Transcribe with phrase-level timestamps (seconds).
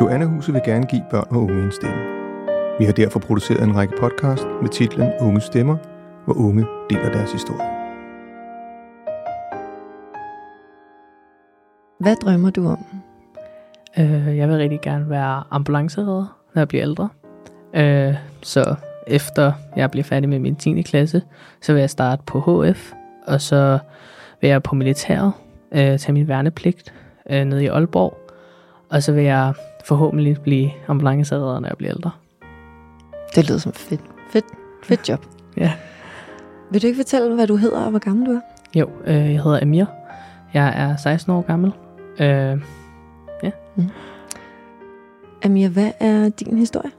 [0.00, 1.96] Joanna-huset vil gerne give børn og unge en stemme.
[2.78, 5.76] Vi har derfor produceret en række podcast med titlen Unge Stemmer,
[6.24, 7.68] hvor unge deler deres historie.
[12.00, 12.86] Hvad drømmer du om?
[13.98, 17.08] Øh, jeg vil rigtig gerne være ambulanceredder, når jeg bliver ældre.
[17.74, 18.74] Øh, så
[19.06, 20.82] efter jeg bliver færdig med min 10.
[20.82, 21.22] klasse,
[21.62, 22.92] så vil jeg starte på HF,
[23.26, 23.78] og så
[24.40, 25.32] vil jeg på militæret
[25.72, 26.94] øh, tage min værnepligt
[27.30, 28.18] øh, nede i Aalborg,
[28.90, 29.54] og så vil jeg
[29.84, 32.10] forhåbentlig blive ambulanceredder, når jeg bliver ældre.
[33.34, 34.00] Det lyder som fedt.
[34.30, 34.44] Fedt,
[34.82, 35.26] fedt job.
[35.56, 35.72] Ja.
[36.70, 38.40] Vil du ikke fortælle, hvad du hedder og hvor gammel du er?
[38.74, 39.84] Jo, øh, jeg hedder Amir.
[40.54, 41.72] Jeg er 16 år gammel.
[42.20, 42.60] Øh,
[45.44, 46.90] Amir, hvad er din historie?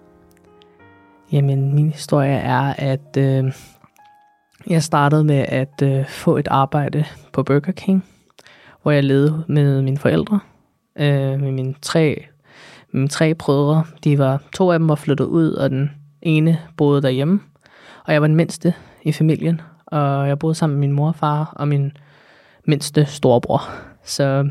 [1.32, 3.54] Jamen, min historie er, at øh,
[4.68, 8.06] jeg startede med at øh, få et arbejde på Burger King,
[8.82, 10.40] hvor jeg levede med mine forældre,
[10.96, 12.26] øh, med mine tre,
[13.10, 13.84] tre brødre.
[14.04, 17.40] De var, to af dem var flyttet ud, og den ene boede derhjemme.
[18.06, 21.16] Og jeg var den mindste i familien, og jeg boede sammen med min mor og
[21.16, 21.92] far og min
[22.68, 23.62] mindste storebror.
[24.04, 24.50] Så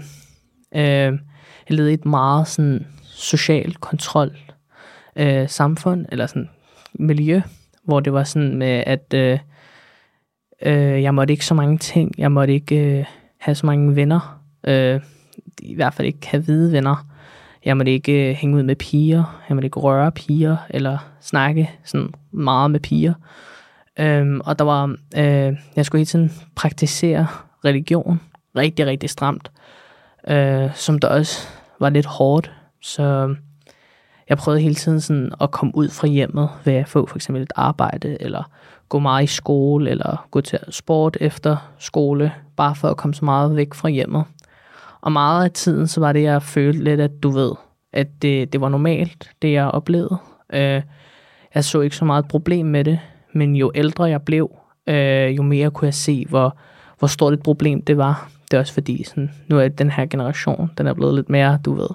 [0.75, 1.19] øh,
[1.69, 4.37] jeg levede i et meget sådan, social kontrol
[5.17, 6.49] øh, samfund, eller sådan
[6.95, 7.41] miljø,
[7.85, 9.39] hvor det var sådan med, at øh,
[10.63, 12.15] øh, jeg måtte ikke så mange ting.
[12.19, 13.05] Jeg måtte ikke øh,
[13.39, 14.41] have så mange venner.
[14.67, 15.01] Øh,
[15.63, 17.07] I hvert fald ikke have hvide venner.
[17.65, 19.43] Jeg måtte ikke øh, hænge ud med piger.
[19.49, 23.15] Jeg måtte ikke røre piger, eller snakke sådan meget med piger.
[23.99, 27.27] Øhm, og der var, øh, jeg skulle hele tiden praktisere
[27.65, 28.21] religion
[28.57, 29.51] rigtig, rigtig stramt.
[30.29, 31.49] Øh, som der også
[31.81, 32.53] var lidt hårdt.
[32.83, 33.35] Så
[34.29, 37.43] jeg prøvede hele tiden sådan at komme ud fra hjemmet ved at få for eksempel
[37.43, 38.51] et arbejde, eller
[38.89, 43.25] gå meget i skole, eller gå til sport efter skole, bare for at komme så
[43.25, 44.25] meget væk fra hjemmet.
[45.05, 47.53] Og meget af tiden, så var det, jeg følte lidt, at du ved,
[47.93, 50.17] at det, det var normalt, det jeg oplevede.
[50.53, 50.83] Øh,
[51.55, 53.01] jeg så ikke så meget problem med det,
[53.33, 54.51] men jo ældre jeg blev,
[54.87, 56.57] øh, jo mere kunne jeg se, hvor,
[56.99, 58.31] hvor stort et problem det var.
[58.51, 61.59] Det er også fordi, sådan, nu er den her generation, den er blevet lidt mere,
[61.65, 61.89] du ved,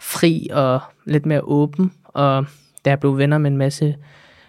[0.00, 1.92] fri og lidt mere åben.
[2.04, 2.46] Og
[2.84, 3.96] da jeg blev venner med en masse,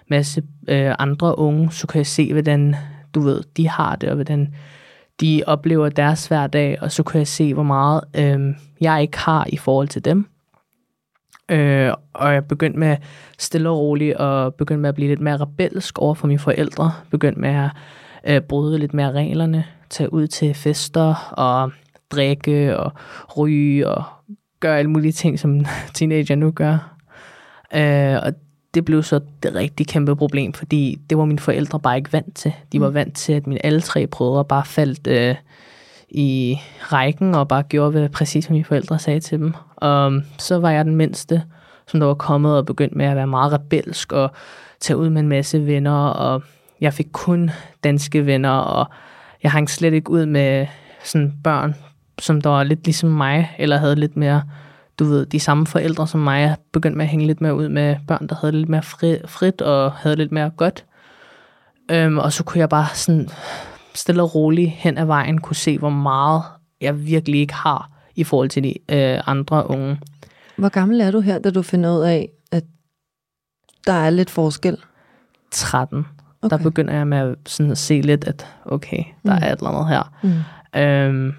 [0.10, 2.76] masse øh, andre unge, så kan jeg se, hvordan,
[3.16, 4.54] du ved, de har det, og hvordan
[5.22, 9.48] de oplever deres hverdag, og så kan jeg se, hvor meget øh, jeg ikke har
[9.50, 10.28] i forhold til dem.
[11.52, 12.98] Øh, og jeg begyndte med
[13.38, 16.92] stille og roligt, og begyndte med at blive lidt mere rebelsk over for mine forældre.
[17.12, 17.72] Begyndte med at
[18.36, 21.72] øh, bryde lidt mere reglerne, tage ud til fester og
[22.12, 22.92] drikke og
[23.38, 24.04] ryge og
[24.60, 26.98] gøre alle mulige ting, som teenager nu gør.
[27.76, 28.34] Øh, og
[28.74, 32.36] det blev så det rigtig kæmpe problem, fordi det var mine forældre bare ikke vant
[32.36, 32.54] til.
[32.72, 35.36] De var vant til, at mine alle tre brødre bare faldt øh,
[36.10, 39.54] i rækken og bare gjorde, hvad præcis mine forældre sagde til dem.
[39.76, 41.44] Og så var jeg den mindste,
[41.88, 44.32] som der var kommet og begyndt med at være meget rebelsk og
[44.80, 46.44] tage ud med en masse venner, og
[46.82, 47.52] jeg fik kun
[47.84, 48.88] danske venner, og
[49.44, 50.68] jeg hang slet ikke ud med
[51.04, 51.76] sådan børn,
[52.20, 54.44] som der var lidt ligesom mig, eller havde lidt mere,
[55.00, 56.42] du ved, de samme forældre som mig.
[56.42, 59.18] Jeg begyndte med at hænge lidt mere ud med børn, der havde lidt mere fri,
[59.26, 60.86] frit og havde lidt mere godt.
[61.92, 63.30] Øhm, og så kunne jeg bare sådan
[63.94, 66.44] stille og roligt hen ad vejen kunne se, hvor meget
[66.82, 70.00] jeg virkelig ikke har i forhold til de øh, andre unge.
[70.58, 72.64] Hvor gammel er du her, da du finder ud af, at
[73.88, 74.78] der er lidt forskel?
[75.52, 76.06] 13.
[76.42, 76.58] Okay.
[76.58, 79.44] Der begynder jeg med at, sådan at se lidt, at okay, der Mm.
[79.44, 80.14] er et eller andet her.
[80.24, 80.80] Mm.
[80.82, 81.34] Øhm,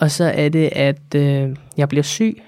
[0.00, 2.42] og så er det, at øh, jeg bliver syg.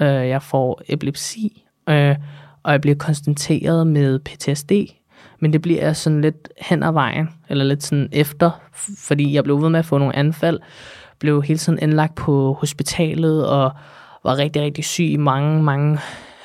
[0.00, 1.64] Øh, jeg får epilepsi.
[1.88, 2.16] Øh,
[2.62, 4.72] og jeg bliver konstateret med PTSD.
[5.40, 8.50] Men det bliver sådan lidt hen ad vejen, eller lidt sådan efter,
[8.98, 10.60] fordi jeg blev ved med at få nogle anfald.
[11.18, 13.72] Blev hele tiden indlagt på hospitalet, og
[14.24, 15.98] var rigtig, rigtig syg i mange, mange,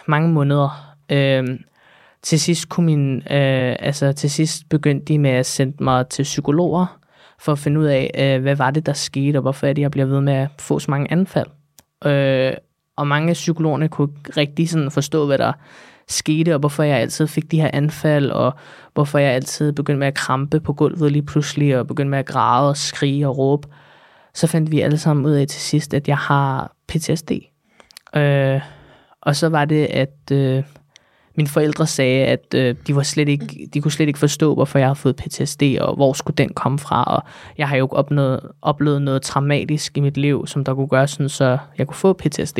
[0.07, 0.95] mange måneder.
[1.11, 1.59] Øh,
[2.23, 6.23] til sidst kunne min, øh, altså til sidst begyndte de med at sende mig til
[6.23, 6.99] psykologer,
[7.39, 9.81] for at finde ud af, øh, hvad var det, der skete, og hvorfor er det,
[9.81, 11.47] jeg bliver ved med at få så mange anfald.
[12.05, 12.53] Øh,
[12.95, 15.53] og mange af psykologerne kunne ikke rigtig sådan forstå, hvad der
[16.07, 18.53] skete, og hvorfor jeg altid fik de her anfald, og
[18.93, 22.25] hvorfor jeg altid begyndte med at krampe på gulvet lige pludselig, og begyndte med at
[22.25, 23.67] græde og skrige og råbe.
[24.33, 27.31] Så fandt vi alle sammen ud af til sidst, at jeg har PTSD.
[28.15, 28.61] Øh,
[29.21, 30.63] og så var det, at øh,
[31.35, 34.79] mine forældre sagde, at øh, de, var slet ikke, de kunne slet ikke forstå, hvorfor
[34.79, 37.03] jeg havde fået PTSD, og hvor skulle den komme fra.
[37.03, 37.23] Og
[37.57, 41.29] jeg har jo opnået, oplevet noget traumatisk i mit liv, som der kunne gøre sådan,
[41.29, 42.59] så jeg kunne få PTSD.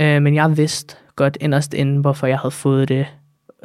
[0.00, 3.06] Øh, men jeg vidste godt inderst inden, hvorfor jeg havde fået det.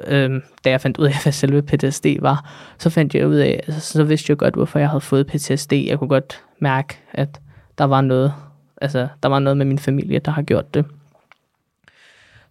[0.07, 3.63] Øh, da jeg fandt ud af, hvad selve PTSD var, så fandt jeg ud af,
[3.67, 5.73] altså, så vidste jeg godt, hvorfor jeg havde fået PTSD.
[5.73, 7.41] Jeg kunne godt mærke, at
[7.77, 8.33] der var noget,
[8.81, 10.85] altså, der var noget med min familie, der har gjort det.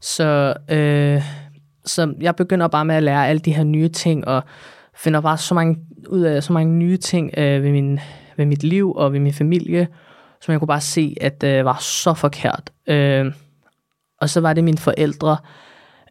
[0.00, 1.22] Så, øh,
[1.84, 4.42] så jeg begynder bare med at lære alle de her nye ting, og
[4.94, 5.78] finder bare så mange,
[6.08, 8.00] ud af så mange nye ting øh, ved, min,
[8.36, 9.88] ved mit liv og ved min familie,
[10.40, 12.70] som jeg kunne bare se, at det øh, var så forkert.
[12.86, 13.32] Øh,
[14.20, 15.36] og så var det mine forældre,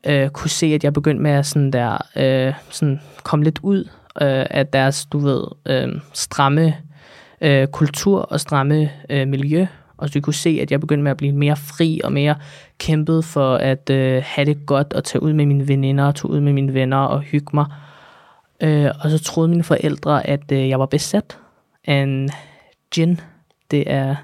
[0.06, 3.80] øh, kunne se, at jeg begyndte med at sådan der, øh, sådan komme lidt ud
[4.22, 6.76] øh, af deres, du ved, øh, stramme
[7.42, 9.66] øh, kultur og stramme øh, miljø.
[10.00, 12.36] Og så de kunne se, at jeg begyndte med at blive mere fri og mere
[12.78, 16.32] kæmpet for at øh, have det godt og tage ud med mine veninder og tage
[16.32, 17.66] ud med mine venner og hygge mig.
[18.64, 21.38] Øh, og så troede mine forældre, at øh, jeg var besat
[21.86, 22.30] af en
[22.96, 23.20] djinn.
[23.72, 24.16] Det er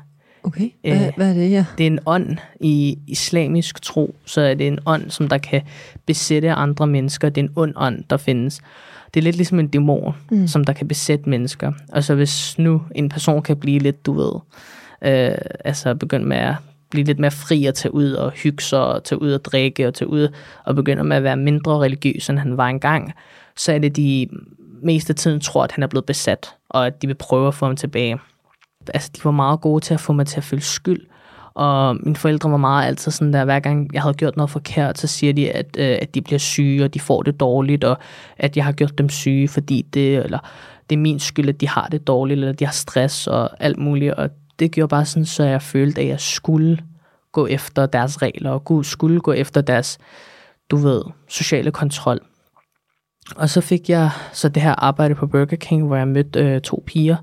[0.46, 1.64] Okay, hvad, øh, hvad er det her?
[1.78, 5.62] Det er en ånd i islamisk tro, så er det en ånd, som der kan
[6.06, 7.30] besætte andre mennesker.
[7.30, 8.62] Det er en ond ånd, der findes.
[9.14, 10.48] Det er lidt ligesom en dæmon, mm.
[10.48, 11.72] som der kan besætte mennesker.
[11.92, 14.32] Og så hvis nu en person kan blive lidt, du ved,
[15.02, 16.56] øh, altså begynde med at
[16.90, 19.88] blive lidt mere fri og tage ud og hygge sig og tage ud og drikke
[19.88, 20.28] og tage ud
[20.66, 23.14] og begynde med at være mindre religiøs, end han var engang,
[23.58, 24.28] så er det de
[24.84, 27.54] meste af tiden tror, at han er blevet besat, og at de vil prøve at
[27.54, 28.20] få ham tilbage
[28.94, 31.06] altså, de var meget gode til at få mig til at føle skyld.
[31.54, 34.98] Og mine forældre var meget altid sådan der, hver gang jeg havde gjort noget forkert,
[34.98, 37.98] så siger de, at, øh, at de bliver syge, og de får det dårligt, og
[38.38, 40.40] at jeg har gjort dem syge, fordi det, eller
[40.90, 43.78] det er min skyld, at de har det dårligt, eller de har stress og alt
[43.78, 44.14] muligt.
[44.14, 44.30] Og
[44.60, 46.84] det gjorde bare sådan, så jeg følte, at jeg skulle
[47.32, 49.98] gå efter deres regler, og skulle gå efter deres,
[50.72, 52.20] du ved, sociale kontrol.
[53.36, 56.62] Og så fik jeg så det her arbejde på Burger King, hvor jeg mødte øh,
[56.62, 57.18] to piger,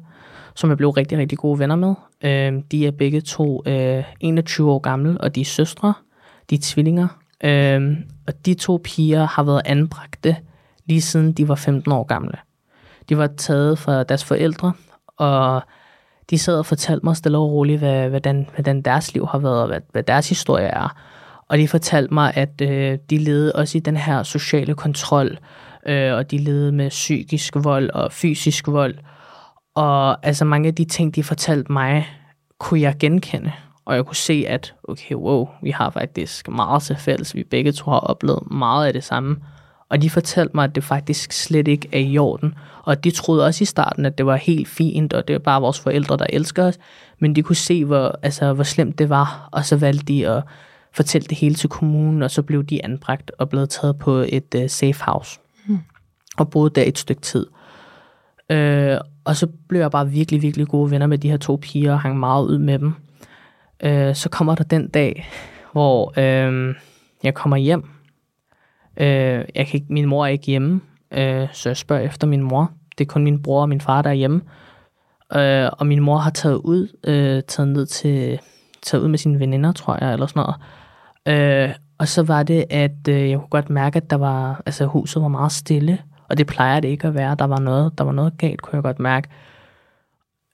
[0.55, 1.94] som jeg blev rigtig, rigtig gode venner med.
[2.25, 5.94] Øh, de er begge to øh, 21 år gamle, og de er søstre.
[6.50, 7.08] De er tvillinger.
[7.44, 7.96] Øh,
[8.26, 10.37] og de to piger har været anbragte
[10.87, 12.38] lige siden de var 15 år gamle.
[13.08, 14.73] De var taget fra deres forældre,
[15.17, 15.62] og
[16.30, 19.60] de sad og fortalte mig stille og roligt, hvad, hvordan, hvordan deres liv har været,
[19.62, 20.96] og hvad, hvad deres historie er.
[21.48, 25.38] Og de fortalte mig, at øh, de levede også i den her sociale kontrol,
[25.86, 28.94] øh, og de levede med psykisk vold og fysisk vold.
[29.74, 32.08] Og altså mange af de ting, de fortalte mig,
[32.58, 33.52] kunne jeg genkende.
[33.84, 37.34] Og jeg kunne se, at okay, wow, vi har faktisk meget til fælles.
[37.34, 39.36] Vi begge to har oplevet meget af det samme.
[39.93, 42.55] Og de fortalte mig, at det faktisk slet ikke er i orden.
[42.83, 45.61] Og de troede også i starten, at det var helt fint, og det var bare
[45.61, 46.79] vores forældre, der elsker os.
[47.19, 50.43] Men de kunne se, hvor, altså, hvor slemt det var, og så valgte de at
[50.93, 54.55] fortælle det hele til kommunen, og så blev de anbragt og blevet taget på et
[54.56, 55.41] uh, safe house.
[55.67, 55.79] Mm.
[56.39, 57.47] Og boede der et stykke tid.
[58.50, 61.93] Øh, og så blev jeg bare virkelig, virkelig gode venner med de her to piger
[61.93, 62.94] og hang meget ud med dem.
[63.83, 65.31] Øh, så kommer der den dag,
[65.73, 66.75] hvor øh,
[67.23, 67.89] jeg kommer hjem.
[68.97, 70.81] Øh, jeg kan ikke, min mor er ikke hjemme,
[71.12, 72.71] øh, så jeg spørger efter min mor.
[72.99, 74.41] Det er kun min bror og min far, der er hjemme.
[75.35, 78.41] Øh, og min mor har taget ud, øh, taget ned til,
[78.83, 80.44] taget ud med sine veninder, tror jeg, eller sådan
[81.27, 81.69] noget.
[81.69, 84.87] Øh, og så var det, at øh, jeg kunne godt mærke, at der var, altså,
[84.87, 85.99] huset var meget stille.
[86.29, 87.35] Og det plejer det ikke at være.
[87.39, 89.29] Der var noget, der var noget galt, kunne jeg godt mærke.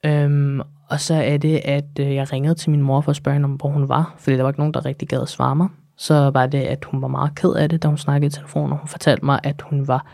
[0.05, 3.35] Øhm, og så er det, at øh, jeg ringede til min mor for at spørge
[3.35, 5.57] hende om, hvor hun var, fordi der var ikke nogen, der rigtig gad at svare
[5.57, 5.69] mig.
[5.99, 8.73] Så var det, at hun var meget ked af det, da hun snakkede i telefonen,
[8.73, 10.07] og hun fortalte mig, at hun var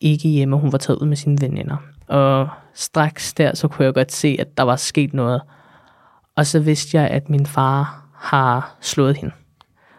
[0.00, 1.76] ikke hjemme, hun var taget ud med sine veninder.
[2.06, 5.42] Og straks der, så kunne jeg godt se, at der var sket noget.
[6.36, 9.34] Og så vidste jeg, at min far har slået hende.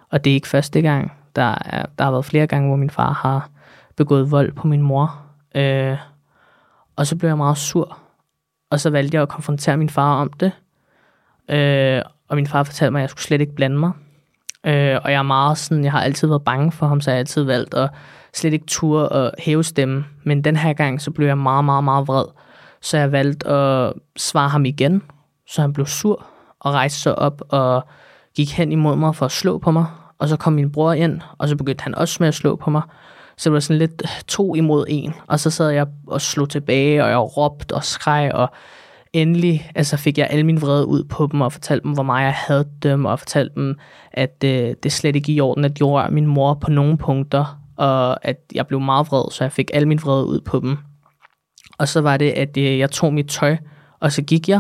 [0.10, 1.12] Og det er ikke første gang.
[1.36, 3.50] Der, er, der har været flere gange, hvor min far har
[3.96, 5.22] begået vold på min mor.
[5.56, 5.98] Øh,
[6.96, 7.98] og så blev jeg meget sur.
[8.70, 10.52] Og så valgte jeg at konfrontere min far om det.
[11.50, 13.92] Øh, og min far fortalte mig, at jeg skulle slet ikke blande mig.
[14.68, 17.16] Øh, og jeg er meget sådan, jeg har altid været bange for ham, så jeg
[17.16, 17.90] har altid valgt at
[18.34, 20.06] slet ikke ture at hæve stemmen.
[20.24, 22.26] Men den her gang, så blev jeg meget, meget, meget vred.
[22.82, 25.04] Så jeg valgte at svare ham igen,
[25.50, 26.26] så han blev sur
[26.60, 27.86] og rejste sig op og
[28.36, 29.86] gik hen imod mig for at slå på mig.
[30.20, 32.70] Og så kom min bror ind, og så begyndte han også med at slå på
[32.70, 32.82] mig.
[33.38, 35.14] Så det var sådan lidt to imod en.
[35.28, 38.50] Og så sad jeg og slog tilbage, og jeg råbte og skreg, og
[39.22, 42.26] endelig altså fik jeg al min vrede ud på dem, og fortalte dem, hvor meget
[42.26, 43.76] jeg havde dem, og fortalte dem,
[44.12, 47.62] at øh, det slet ikke i orden, at jeg rører min mor på nogle punkter,
[47.78, 50.78] og at jeg blev meget vred, så jeg fik al min vrede ud på dem.
[51.78, 53.58] Og så var det, at øh, jeg tog mit tøj,
[54.00, 54.60] og så gik jeg,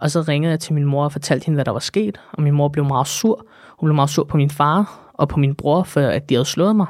[0.00, 2.42] og så ringede jeg til min mor og fortalte hende, hvad der var sket, og
[2.42, 3.46] min mor blev meget sur.
[3.78, 6.44] Hun blev meget sur på min far og på min bror, for at de havde
[6.44, 6.86] slået mig.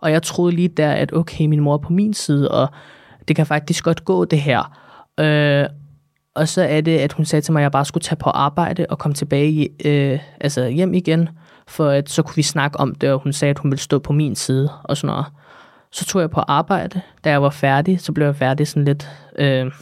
[0.00, 2.68] Og jeg troede lige der, at okay, min mor er på min side, og
[3.28, 4.78] det kan faktisk godt gå det her.
[5.20, 5.66] Øh,
[6.38, 8.30] og så er det, at hun sagde til mig, at jeg bare skulle tage på
[8.30, 11.28] arbejde og komme tilbage øh, altså hjem igen,
[11.66, 13.98] for at så kunne vi snakke om det, og hun sagde, at hun ville stå
[13.98, 15.26] på min side og sådan noget.
[15.90, 17.00] Så tog jeg på arbejde.
[17.24, 19.72] Da jeg var færdig, så blev jeg færdig sådan lidt øh,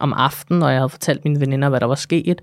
[0.00, 2.42] om aftenen, og jeg havde fortalt mine veninder, hvad der var sket,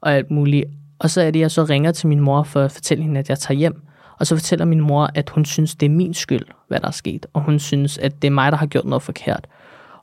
[0.00, 0.64] og alt muligt.
[0.98, 3.20] Og så er det, at jeg så ringer til min mor for at fortælle hende,
[3.20, 3.82] at jeg tager hjem.
[4.18, 6.92] Og så fortæller min mor, at hun synes, det er min skyld, hvad der er
[6.92, 7.26] sket.
[7.32, 9.46] Og hun synes, at det er mig, der har gjort noget forkert.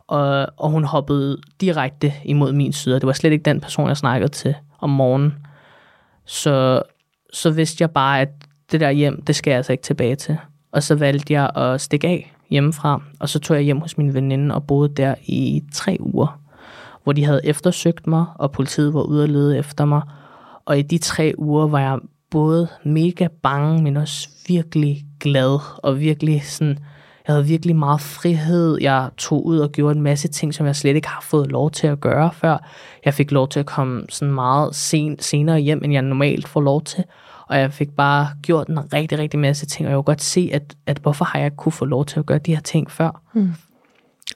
[0.08, 3.88] Og, og hun hoppede direkte imod min side, og det var slet ikke den person,
[3.88, 5.34] jeg snakkede til om morgenen.
[6.26, 6.82] Så,
[7.34, 8.30] så vidste jeg bare, at
[8.72, 10.38] det der hjem, det skal jeg altså ikke tilbage til.
[10.72, 14.14] Og så valgte jeg at stikke af hjemmefra, og så tog jeg hjem hos min
[14.14, 16.40] veninde og boede der i tre uger,
[17.04, 20.02] hvor de havde eftersøgt mig, og politiet var ude og lede efter mig.
[20.66, 22.00] Og i de tre uger var jeg
[22.32, 26.80] både mega bange, men også virkelig glad, og virkelig sådan,
[27.27, 28.77] jeg havde virkelig meget frihed.
[28.82, 31.72] Jeg tog ud og gjorde en masse ting, som jeg slet ikke har fået lov
[31.72, 32.58] til at gøre før.
[33.05, 36.62] Jeg fik lov til at komme sådan meget sen, senere hjem, end jeg normalt får
[36.62, 37.03] lov til.
[37.48, 40.50] Og jeg fik bare gjort en rigtig, rigtig masse ting, og jeg kunne godt se,
[40.53, 42.91] at, at hvorfor har jeg ikke kunne få lov til at gøre de her ting
[42.91, 43.22] før.
[43.34, 43.50] Mm.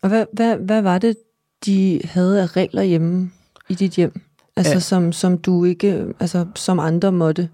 [0.01, 1.15] Og hvad, hvad, hvad var det,
[1.65, 3.31] de havde af regler hjemme
[3.69, 4.22] i dit hjem?
[4.55, 4.79] Altså Ja.
[4.79, 7.50] som, som du ikke, altså som andre måtte?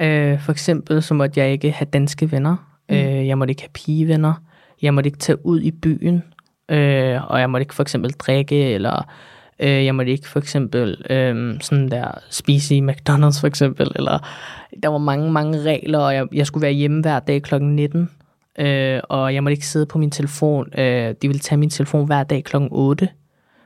[0.00, 2.56] Øh, for eksempel så måtte jeg ikke have danske venner.
[2.88, 2.94] Mm.
[2.96, 4.34] Øh, jeg måtte ikke have pigevenner.
[4.82, 6.22] Jeg måtte ikke tage ud i byen.
[6.68, 9.02] Øh, og jeg måtte ikke for eksempel drikke, eller
[9.58, 13.92] øh, jeg måtte ikke for eksempel øh, sådan der spise i McDonald's for eksempel.
[13.96, 14.18] Eller
[14.82, 17.62] der var mange, mange regler, og jeg, jeg skulle være hjemme hver dag kl.
[17.62, 18.10] 19.
[18.58, 20.78] Øh, og jeg måtte ikke sidde på min telefon.
[20.78, 22.56] Øh, de ville tage min telefon hver dag kl.
[22.70, 23.08] 8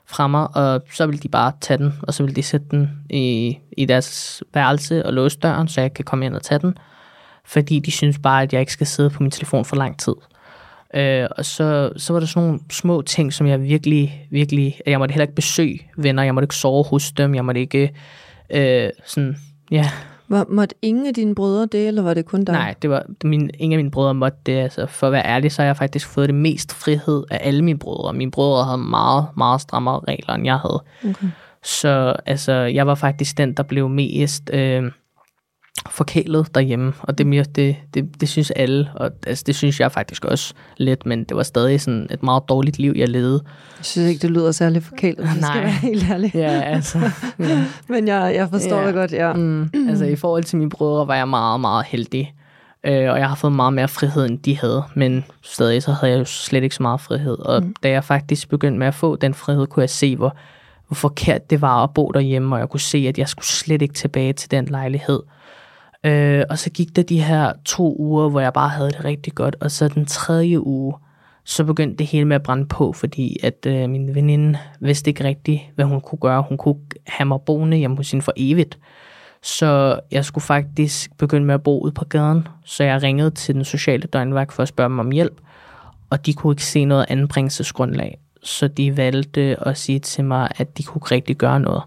[0.07, 2.90] fra mig, og så ville de bare tage den, og så ville de sætte den
[3.11, 6.78] i, i deres værelse og låse døren, så jeg kan komme ind og tage den,
[7.45, 10.14] fordi de synes bare, at jeg ikke skal sidde på min telefon for lang tid.
[10.95, 14.99] Øh, og så, så var der sådan nogle små ting, som jeg virkelig, virkelig, jeg
[14.99, 17.93] måtte heller ikke besøge venner, jeg måtte ikke sove hos dem, jeg måtte ikke,
[18.51, 19.37] øh, sådan,
[19.71, 19.91] ja,
[20.29, 22.53] Var, måtte ingen af dine brødre det, eller var det kun dig?
[22.53, 24.53] Nej, det var min, ingen af mine brødre måtte det.
[24.53, 27.63] Altså, for at være ærlig, så har jeg faktisk fået det mest frihed af alle
[27.63, 28.13] mine brødre.
[28.13, 30.83] Mine brødre havde meget, meget strammere regler, end jeg havde.
[31.05, 31.27] Okay.
[31.63, 34.83] Så altså, jeg var faktisk den, der blev mest øh,
[35.91, 36.93] forkælet derhjemme.
[37.00, 40.55] Og det, mere- det, det, det synes alle, og altså, det synes jeg faktisk også
[40.76, 43.41] lidt, men det var stadig sådan et meget dårligt liv, jeg levede.
[43.79, 45.62] Jeg synes ikke, det lyder særlig forkælet, hvis jeg skal Nej.
[45.62, 46.31] være helt ærlig.
[46.35, 46.99] Ja, altså.
[47.38, 47.64] Ja.
[47.88, 48.87] Men jeg, jeg forstår Ja.
[48.87, 49.33] det godt, ja.
[49.33, 52.35] Mm, altså i forhold til mine brødre var jeg meget, meget heldig.
[52.87, 54.83] Øh, og jeg har fået meget mere frihed, end de havde.
[54.95, 57.38] Men stadig så havde jeg jo slet ikke så meget frihed.
[57.38, 57.75] Og mm.
[57.83, 60.37] da jeg faktisk begyndte med at få den frihed, kunne jeg se, hvor,
[60.88, 62.55] hvor forkert det var at bo derhjemme.
[62.57, 65.21] Og jeg kunne se, at jeg skulle slet ikke tilbage til den lejlighed.
[66.05, 69.35] Øh, og så gik der de her to uger, hvor jeg bare havde det rigtig
[69.35, 69.57] godt.
[69.61, 70.95] Og så den tredje uge,
[71.45, 75.25] så begyndte det hele med at brænde på, fordi at øh, min veninde vidste ikke
[75.25, 76.43] rigtigt, hvad hun kunne gøre.
[76.49, 78.79] Hun kunne have mig boende hjemme hos hende for evigt.
[79.43, 82.49] Så jeg skulle faktisk begynde med at bo ude på gaden.
[82.65, 85.41] Så jeg ringede til den sociale døgnvagt for at spørge dem om hjælp.
[86.11, 88.19] Og de kunne ikke se noget anbringelsesgrundlag.
[88.43, 91.83] Så de valgte at sige til mig, at de kunne ikke rigtig gøre noget.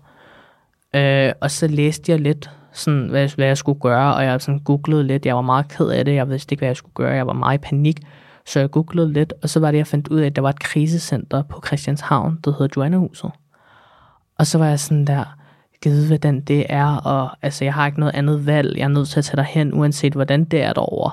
[0.96, 4.60] Øh, og så læste jeg lidt, sådan, hvad, hvad jeg skulle gøre, og jeg sådan
[4.60, 5.25] googlede lidt.
[5.25, 7.13] Jeg var meget ked af det, jeg vidste ikke, hvad jeg skulle gøre.
[7.13, 8.00] Jeg var meget i panik,
[8.46, 10.50] så jeg googlede lidt, og så var det, jeg fandt ud af, at der var
[10.50, 13.32] et krisecenter på Christianshavn, der hedder Joannehuset.
[14.39, 15.36] Og så var jeg sådan der,
[15.82, 18.77] givet hvordan det er, og altså, jeg har ikke noget andet valg.
[18.77, 21.12] Jeg er nødt til at tage derhen, uanset hvordan det er derovre.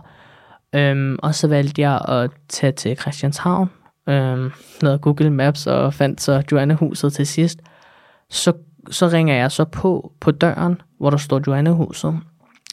[0.74, 3.70] Øhm, og så valgte jeg at tage til Christianshavn,
[4.08, 4.50] øhm,
[4.80, 7.60] lavede Google Maps og fandt så Joannehuset til sidst.
[8.30, 8.52] Så,
[8.90, 12.20] så ringer jeg så på på døren, hvor der står Joannehuset.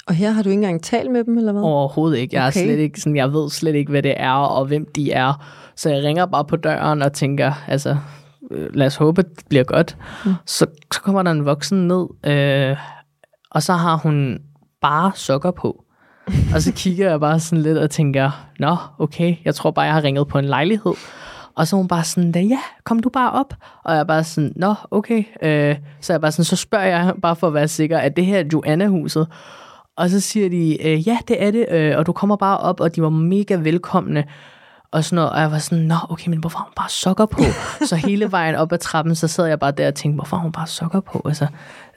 [0.07, 1.61] Og her har du ikke engang talt med dem, eller hvad?
[1.61, 2.35] Overhovedet ikke.
[2.35, 2.59] Jeg, okay.
[2.61, 5.45] er slet ikke sådan, jeg ved slet ikke, hvad det er, og hvem de er.
[5.75, 7.97] Så jeg ringer bare på døren og tænker, altså,
[8.51, 9.97] øh, lad os håbe, det bliver godt.
[10.25, 10.33] Mm.
[10.45, 12.77] Så, så kommer der en voksen ned, øh,
[13.51, 14.39] og så har hun
[14.81, 15.83] bare sokker på.
[16.53, 19.93] og så kigger jeg bare sådan lidt og tænker, nå, okay, jeg tror bare, jeg
[19.93, 20.93] har ringet på en lejlighed.
[21.59, 23.53] Og så er hun bare sådan, ja, kom du bare op.
[23.83, 25.23] Og jeg er bare sådan, nå, okay.
[25.41, 28.25] Øh, så jeg bare sådan, så spørger jeg bare for at være sikker, at det
[28.25, 29.27] her er Joanna-huset.
[29.97, 32.79] Og så siger de, øh, ja, det er det, øh, og du kommer bare op,
[32.79, 34.23] og de var mega velkomne.
[34.91, 37.25] Og, sådan noget, og jeg var sådan, nå, okay, men hvorfor har hun bare sokker
[37.25, 37.41] på?
[37.89, 40.43] så hele vejen op ad trappen, så sad jeg bare der og tænkte, hvorfor har
[40.43, 41.21] hun bare sokker på?
[41.25, 41.47] Altså,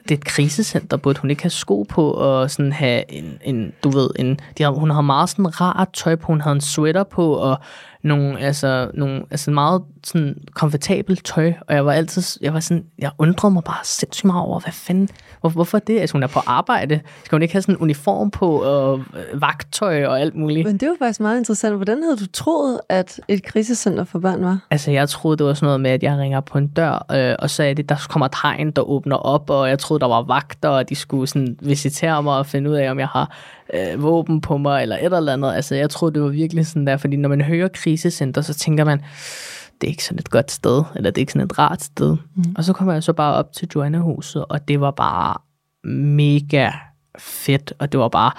[0.03, 3.73] det er et krisecenter, burde hun ikke have sko på, og sådan have en, en
[3.83, 6.61] du ved, en, de har, hun har meget sådan rart tøj på, hun havde en
[6.61, 7.59] sweater på, og
[8.03, 12.85] nogle, altså, nogle, altså meget sådan komfortabelt tøj, og jeg var altid, jeg var sådan,
[12.99, 15.09] jeg undrede mig bare sindssygt meget over, hvad fanden,
[15.41, 15.99] hvor, hvorfor det?
[15.99, 19.41] Altså, hun er på arbejde, skal hun ikke have sådan en uniform på, og øh,
[19.41, 20.67] vagttøj og alt muligt?
[20.67, 21.75] Men det var faktisk meget interessant.
[21.75, 24.59] Hvordan havde du troet, at et krisecenter for børn var?
[24.71, 27.35] Altså, jeg troede, det var sådan noget med, at jeg ringer på en dør, øh,
[27.39, 30.07] og så er det, der kommer et hegn, der åbner op, og jeg troede, der
[30.07, 33.31] var vagter, og de skulle sådan visitere mig og finde ud af, om jeg har
[33.73, 35.53] øh, våben på mig, eller et eller andet.
[35.53, 38.83] Altså, jeg troede, det var virkelig sådan der, fordi når man hører krisecenter, så tænker
[38.85, 39.01] man,
[39.81, 42.17] det er ikke sådan et godt sted, eller det er ikke sådan et rart sted.
[42.35, 42.43] Mm.
[42.57, 45.37] Og så kommer jeg så bare op til Joanna-huset, og det var bare
[45.91, 46.71] mega
[47.19, 48.31] fedt, og det var bare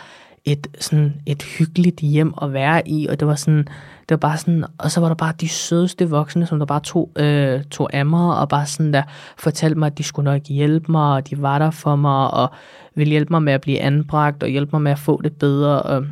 [0.45, 3.59] et, sådan et hyggeligt hjem at være i, og det var sådan,
[4.01, 6.81] det var bare sådan, og så var der bare de sødeste voksne, som der bare
[6.81, 9.03] tog, øh, tog af mig, og bare sådan der
[9.39, 12.51] fortalte mig, at de skulle nok hjælpe mig, og de var der for mig, og
[12.95, 15.83] ville hjælpe mig med at blive anbragt, og hjælpe mig med at få det bedre,
[15.83, 16.05] og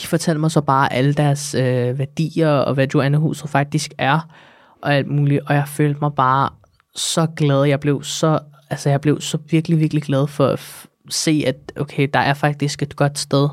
[0.00, 4.28] de fortalte mig så bare alle deres øh, værdier, og hvad Joannehuset faktisk er,
[4.82, 6.48] og alt muligt, og jeg følte mig bare
[6.94, 8.38] så glad, jeg blev så,
[8.70, 10.56] altså jeg blev så virkelig, virkelig glad for
[11.10, 13.48] se, at okay, der er faktisk et godt sted,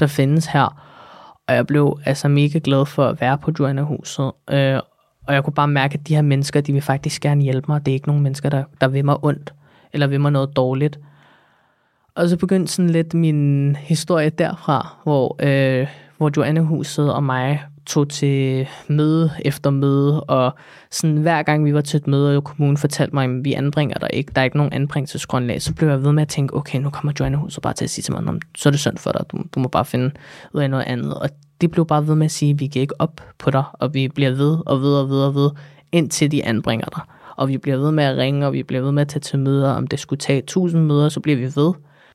[0.00, 0.82] der findes her,
[1.48, 4.32] og jeg blev altså mega glad for at være på Joanna-huset.
[4.50, 4.80] Øh,
[5.26, 7.86] og jeg kunne bare mærke, at de her mennesker, de vil faktisk gerne hjælpe mig.
[7.86, 9.54] Det er ikke nogen mennesker, der, der vil mig ondt,
[9.92, 11.00] eller vil mig noget dårligt.
[12.14, 18.08] Og så begyndte sådan lidt min historie derfra, hvor, øh, hvor Joanne-huset og mig tog
[18.08, 20.54] til møde efter møde, og
[20.90, 23.98] sådan hver gang vi var til et møde, og kommunen fortalte mig, at vi anbringer
[23.98, 26.78] der ikke, der er ikke nogen anbringelsesgrundlag, så blev jeg ved med at tænke, okay,
[26.78, 28.98] nu kommer Joanna Hus og bare til at sige til mig, så er det synd
[28.98, 30.10] for dig, du, du må bare finde
[30.52, 31.14] ud af noget andet.
[31.14, 31.28] Og
[31.60, 33.94] det blev bare ved med at sige, at vi gik ikke op på dig, og
[33.94, 35.50] vi bliver ved og ved og ved og ved,
[35.92, 37.02] indtil de anbringer dig.
[37.36, 39.38] Og vi bliver ved med at ringe, og vi bliver ved med at tage til
[39.38, 39.70] møder.
[39.70, 41.72] Om det skulle tage 1000 møder, så bliver vi ved.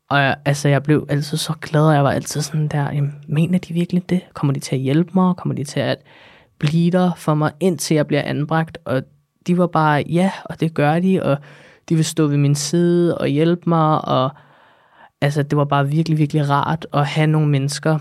[0.10, 3.16] Og jeg, altså, jeg blev altid så glad, og jeg var altid sådan der, jamen,
[3.28, 4.22] mener de virkelig det?
[4.34, 5.36] Kommer de til at hjælpe mig?
[5.36, 5.98] Kommer de til at
[6.60, 8.78] blive der for mig, indtil jeg bliver anbragt?
[8.86, 9.04] Og
[9.48, 11.38] de var bare, ja, og det gør de, og
[11.90, 14.30] de vil stå ved min side og hjælpe mig, og
[15.22, 18.00] altså, det var bare virkelig, virkelig rart at have nogle mennesker,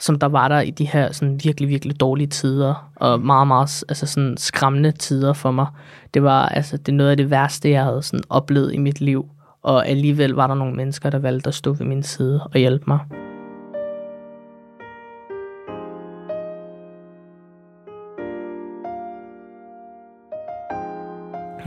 [0.00, 3.84] som der var der i de her sådan virkelig, virkelig dårlige tider, og meget, meget
[3.88, 5.66] altså sådan skræmmende tider for mig.
[6.14, 9.00] Det var altså det er noget af det værste, jeg havde sådan oplevet i mit
[9.00, 9.26] liv
[9.62, 12.84] og alligevel var der nogle mennesker, der valgte at stå ved min side og hjælpe
[12.86, 12.98] mig.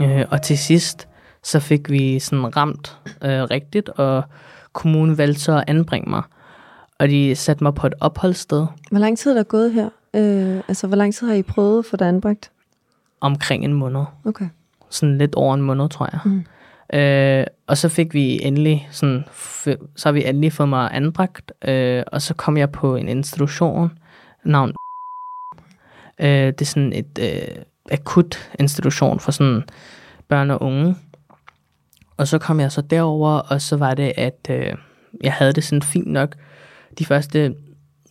[0.00, 1.08] Øh, og til sidst,
[1.42, 4.24] så fik vi sådan ramt øh, rigtigt, og
[4.72, 6.22] kommunen valgte så at anbringe mig.
[6.98, 8.66] Og de satte mig på et opholdssted.
[8.90, 9.88] Hvor lang tid er der gået her?
[10.14, 12.50] Øh, altså, hvor lang tid har I prøvet at få dig anbragt?
[13.20, 14.04] Omkring en måned.
[14.24, 14.48] Okay.
[14.90, 16.20] Sådan lidt over en måned, tror jeg.
[16.24, 16.44] Mm.
[16.94, 19.24] Øh, og så fik vi endelig, sådan,
[19.96, 23.98] så har vi endelig fået mig anbragt, øh, og så kom jeg på en institution,
[24.44, 24.72] navn
[26.20, 29.62] øh, det er sådan et øh, akut institution for sådan
[30.28, 30.96] børn og unge.
[32.16, 34.74] Og så kom jeg så derover, og så var det, at øh,
[35.22, 36.36] jeg havde det sådan fint nok
[36.98, 37.54] de første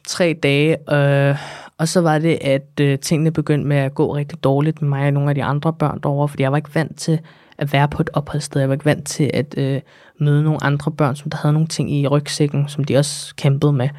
[0.08, 1.38] tre dage, øh,
[1.78, 5.08] og så var det, at øh, tingene begyndte med at gå rigtig dårligt med mig
[5.08, 7.20] og nogle af de andre børn derovre, fordi jeg var ikke vant til
[7.58, 8.60] at være på et opholdssted.
[8.62, 9.82] Jeg var ikke vant til at øh,
[10.20, 13.74] møde nogle andre børn, som der havde nogle ting i rygsækken, som de også kæmpede
[13.74, 13.90] med.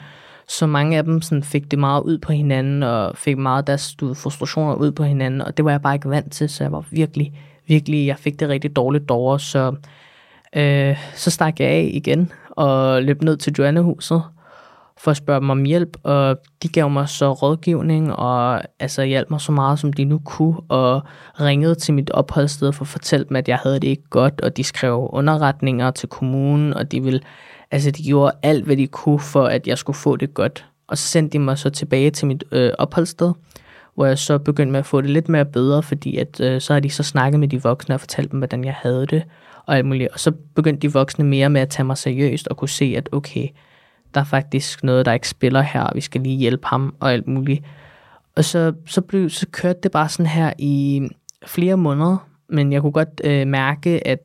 [0.49, 3.65] Så mange af dem sådan, fik det meget ud på hinanden, og fik meget af
[3.65, 6.73] deres frustrationer ud på hinanden, og det var jeg bare ikke vant til, så jeg
[6.73, 7.33] var virkelig,
[7.67, 9.75] virkelig, jeg fik det rigtig dårligt dårligt, så,
[10.57, 14.23] øh, så stak jeg af igen, og løb ned til Joannehuset,
[14.99, 19.31] for at spørge dem om hjælp, og de gav mig så rådgivning, og altså hjalp
[19.31, 21.03] mig så meget, som de nu kunne, og
[21.41, 24.57] ringede til mit opholdssted for at fortælle dem, at jeg havde det ikke godt, og
[24.57, 27.21] de skrev underretninger til kommunen, og de ville,
[27.71, 30.67] altså de gjorde alt, hvad de kunne, for at jeg skulle få det godt.
[30.89, 33.33] Og så sendte de mig så tilbage til mit øh, opholdssted,
[33.95, 36.73] hvor jeg så begyndte med at få det lidt mere bedre, fordi at, øh, så
[36.73, 39.23] har de så snakket med de voksne og fortalt dem, hvordan jeg havde det,
[39.67, 40.13] og alt muligt.
[40.13, 43.09] Og så begyndte de voksne mere med at tage mig seriøst og kunne se, at
[43.13, 43.49] okay,
[44.17, 47.13] der er faktisk noget, der ikke spiller her, og vi skal lige hjælpe ham og
[47.13, 47.65] alt muligt.
[48.37, 51.09] Og så, så, blev, så kørte det bare sådan her i
[51.47, 54.19] flere måneder, men jeg kunne godt øh, mærke, at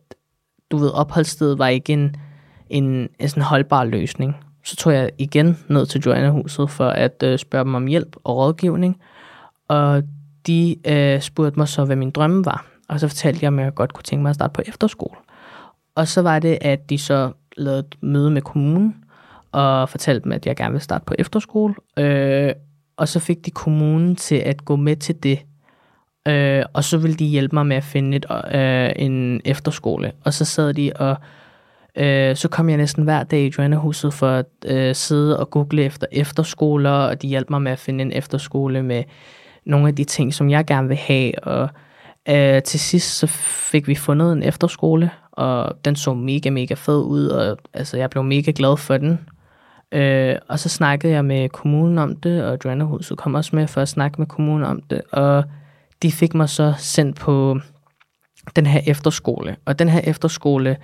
[0.72, 2.16] du ved, opholdsstedet var ikke en,
[2.70, 4.36] en, en sådan holdbar løsning.
[4.64, 8.38] Så tog jeg igen ned til Joanna-huset for at øh, spørge dem om hjælp og
[8.38, 9.02] rådgivning,
[9.68, 10.04] og
[10.48, 12.66] de øh, spurgte mig så, hvad min drømme var.
[12.90, 15.18] Og så fortalte jeg, om jeg godt kunne tænke mig at starte på efterskole.
[15.96, 19.01] Og så var det, at de så lavede et møde med kommunen,
[19.52, 21.76] og fortalte dem, at jeg gerne vil starte på efterskole.
[21.98, 22.54] Øh,
[22.98, 25.40] og så fik de kommunen til at gå med til det.
[26.28, 30.12] Øh, og så ville de hjælpe mig med at finde et, øh, en efterskole.
[30.24, 31.16] Og så sad de og...
[31.98, 35.84] Øh, så kom jeg næsten hver dag i Joanna-huset for at øh, sidde og google
[35.84, 39.04] efter efterskoler, og de hjalp mig med at finde en efterskole med
[39.66, 41.44] nogle af de ting, som jeg gerne vil have.
[41.44, 41.70] Og
[42.30, 47.04] øh, til sidst så fik vi fundet en efterskole, og den så mega, mega fed
[47.04, 49.20] ud, og altså, jeg blev mega glad for den.
[49.92, 53.68] Øh, og så snakkede jeg med kommunen om det, og Joanna Huset kom også med
[53.68, 55.44] for at snakke med kommunen om det, og
[56.02, 57.60] de fik mig så sendt på
[58.56, 59.56] den her efterskole.
[59.66, 60.78] Og den her efterskole,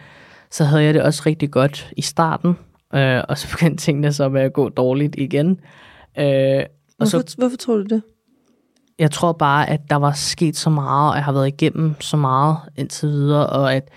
[0.51, 2.57] så havde jeg det også rigtig godt i starten,
[2.93, 5.49] øh, og så begyndte tingene så med at gå dårligt igen.
[6.19, 6.25] Øh,
[6.99, 8.01] og hvorfor, så, hvorfor tror du det?
[8.99, 12.17] Jeg tror bare, at der var sket så meget, og jeg har været igennem så
[12.17, 13.89] meget indtil videre, og at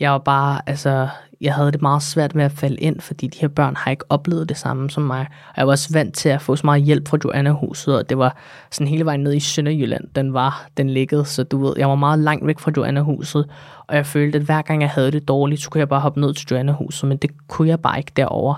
[0.00, 1.08] jeg var bare, altså,
[1.40, 4.04] jeg havde det meget svært med at falde ind, fordi de her børn har ikke
[4.08, 5.26] oplevet det samme som mig.
[5.48, 8.18] Og jeg var også vant til at få så meget hjælp fra Joanna-huset, og det
[8.18, 8.36] var
[8.70, 11.94] sådan hele vejen ned i Sønderjylland, den var, den liggede, så du ved, jeg var
[11.94, 13.46] meget langt væk fra Joanna-huset,
[13.86, 16.20] og jeg følte, at hver gang jeg havde det dårligt, så kunne jeg bare hoppe
[16.20, 18.54] ned til Joanna-huset, men det kunne jeg bare ikke derover.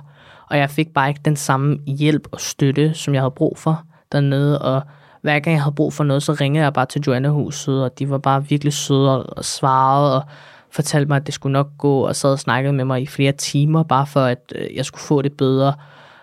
[0.50, 3.82] Og jeg fik bare ikke den samme hjælp og støtte, som jeg havde brug for
[4.12, 4.82] dernede, og
[5.22, 8.10] hver gang jeg havde brug for noget, så ringede jeg bare til Joanna-huset, og de
[8.10, 10.22] var bare virkelig søde og svarede, og
[10.72, 13.32] fortalte mig, at det skulle nok gå, og sad og snakkede med mig i flere
[13.32, 15.74] timer, bare for at øh, jeg skulle få det bedre.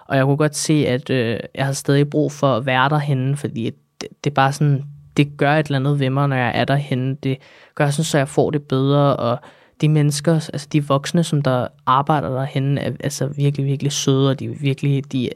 [0.07, 3.38] Og jeg kunne godt se, at øh, jeg havde stadig brug for at være derhenne,
[3.38, 3.65] fordi
[4.01, 4.83] det, det er bare sådan,
[5.17, 7.15] det gør et eller andet ved mig, når jeg er derhenne.
[7.23, 7.38] Det
[7.75, 9.39] gør sådan, så jeg får det bedre, og
[9.81, 14.39] de mennesker, altså de voksne, som der arbejder derhenne, er altså virkelig, virkelig søde, og
[14.39, 15.29] de er virkelig, de,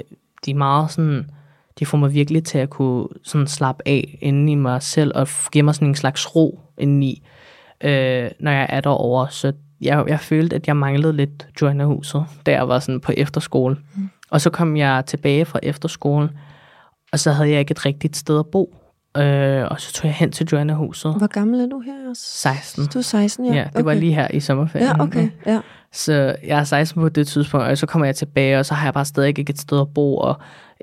[0.45, 1.30] de er meget sådan,
[1.80, 5.28] de får mig virkelig til at kunne sådan slappe af inde i mig selv, og
[5.52, 7.24] give mig sådan en slags ro indeni,
[7.84, 9.28] øh, når jeg er derovre.
[9.32, 13.78] Så jeg, jeg følte, at jeg manglede lidt Joanna-huset, da jeg var sådan på efterskole.
[13.96, 14.10] Mm.
[14.30, 16.30] Og så kom jeg tilbage fra efterskolen,
[17.12, 18.76] og så havde jeg ikke et rigtigt sted at bo.
[19.17, 21.15] Øh, og så tog jeg hen til Joanna-huset.
[21.17, 22.24] Hvor gammel er du her også?
[22.24, 22.88] 16.
[22.88, 23.54] Du er 16, ja.
[23.54, 23.84] Ja, det okay.
[23.84, 24.88] var lige her i sommerferien.
[24.88, 25.30] Ja, okay.
[25.46, 25.60] Ja.
[25.94, 28.86] Så jeg er 16 på det tidspunkt, og så kommer jeg tilbage, og så har
[28.88, 30.36] jeg bare stadig ikke et sted at bo, og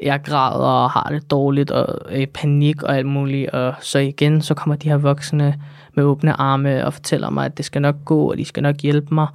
[0.03, 3.51] jeg græder og har det dårligt, og øh, i panik og alt muligt.
[3.51, 5.61] Og så igen, så kommer de her voksne
[5.94, 8.77] med åbne arme og fortæller mig, at det skal nok gå, og de skal nok
[8.77, 9.27] hjælpe mig.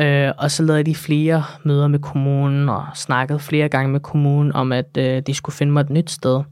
[0.00, 4.52] Øh, og så lavede de flere møder med kommunen, og snakkede flere gange med kommunen
[4.52, 6.42] om, at øh, de skulle finde mig et nyt sted.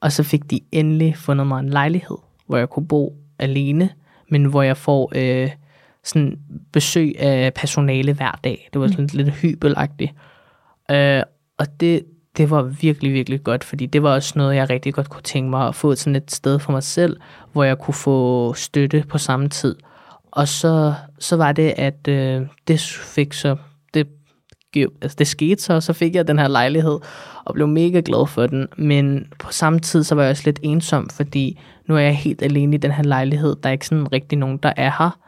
[0.00, 3.90] Og så fik de endelig fundet mig en lejlighed, hvor jeg kunne bo alene,
[4.30, 5.50] men hvor jeg får øh,
[6.04, 6.38] sådan
[6.72, 8.68] besøg af personale hver dag.
[8.72, 10.12] Det var sådan lidt hybelagtigt.
[10.90, 11.22] Øh,
[11.58, 12.04] og det,
[12.36, 15.50] det var virkelig, virkelig godt, fordi det var også noget, jeg rigtig godt kunne tænke
[15.50, 17.16] mig at få sådan et sted for mig selv,
[17.52, 19.76] hvor jeg kunne få støtte på samme tid.
[20.32, 22.80] Og så, så var det, at øh, det
[23.14, 23.56] fik så,
[23.94, 24.06] det,
[25.02, 26.98] altså det skete så, og så fik jeg den her lejlighed,
[27.44, 28.68] og blev mega glad for den.
[28.76, 32.42] Men på samme tid, så var jeg også lidt ensom, fordi nu er jeg helt
[32.42, 33.56] alene i den her lejlighed.
[33.62, 35.18] Der er ikke sådan rigtig nogen, der er her.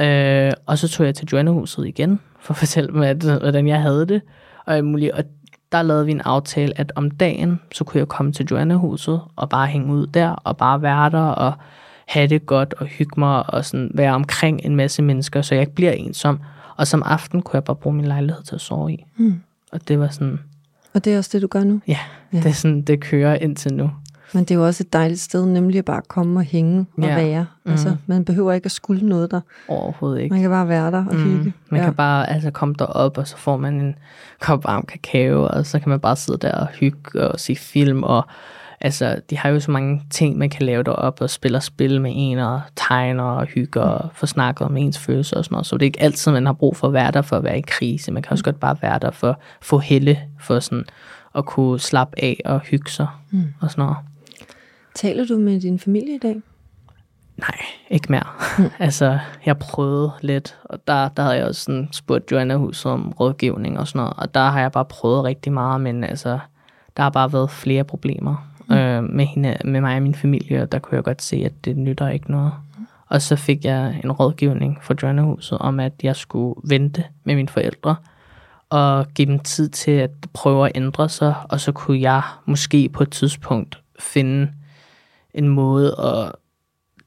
[0.00, 3.82] Øh, og så tog jeg til Joanna-huset igen, for at fortælle dem, at, hvordan jeg
[3.82, 4.22] havde det.
[4.66, 4.76] Og,
[5.14, 5.24] og
[5.72, 9.48] der lavede vi en aftale, at om dagen, så kunne jeg komme til Joanna-huset og
[9.48, 11.52] bare hænge ud der, og bare være der, og
[12.08, 15.62] have det godt, og hygge mig, og sådan være omkring en masse mennesker, så jeg
[15.62, 16.40] ikke bliver ensom.
[16.76, 19.04] Og som aften kunne jeg bare bruge min lejlighed til at sove i.
[19.16, 19.40] Mm.
[19.72, 20.40] Og det var sådan,
[20.94, 21.80] Og det er også det, du gør nu?
[21.88, 21.98] ja,
[22.32, 22.38] Ja.
[22.38, 23.90] det er sådan, det kører indtil nu.
[24.34, 27.02] Men det er jo også et dejligt sted, nemlig at bare komme og hænge og
[27.04, 27.14] Ja.
[27.14, 27.46] være.
[27.66, 27.98] Altså, Mhm.
[28.06, 29.40] man behøver ikke at skulle noget der.
[29.68, 30.32] Overhovedet ikke.
[30.32, 31.38] Man kan bare være der og hygge.
[31.44, 31.84] Mm, man ja.
[31.86, 33.94] kan bare altså, komme derop, og så får man en
[34.40, 38.02] kop varm kakao, og så kan man bare sidde der og hygge og se film,
[38.02, 38.26] og
[38.80, 42.12] altså, de har jo så mange ting, man kan lave derop, og spille spil med
[42.14, 45.66] en, og tegner og hygge, og få snakket om ens følelser og sådan noget.
[45.66, 47.58] Så det er ikke altid, man har brug for at være der for at være
[47.58, 48.12] i krise.
[48.12, 50.84] Man kan også godt bare være der for at få helle, for sådan
[51.34, 53.42] at kunne slappe af og hygge sig Mm.
[53.60, 53.96] og sådan noget.
[54.94, 56.42] Taler du med din familie i dag?
[57.36, 57.58] Nej,
[57.90, 58.26] ikke mere.
[58.78, 63.12] altså, jeg prøvede lidt, og der, der havde jeg også sådan spurgt Joanna Hus om
[63.20, 66.38] rådgivning og sådan noget, og der har jeg bare prøvet rigtig meget, men altså,
[66.96, 68.74] der har bare været flere problemer mm.
[68.74, 71.52] øh, med, hende, med mig og min familie, og der kunne jeg godt se, at
[71.64, 72.52] det nytter ikke noget.
[73.08, 77.34] Og så fik jeg en rådgivning fra Joanna Huset om, at jeg skulle vente med
[77.34, 77.96] mine forældre,
[78.70, 82.88] og give dem tid til at prøve at ændre sig, og så kunne jeg måske
[82.88, 84.50] på et tidspunkt finde
[85.34, 86.32] en måde at